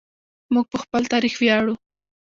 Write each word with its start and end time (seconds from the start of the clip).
موږ 0.53 0.65
په 0.71 0.77
خپل 0.83 1.01
تاریخ 1.13 1.33
ویاړو. 1.37 1.73